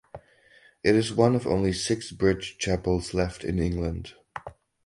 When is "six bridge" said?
1.71-2.57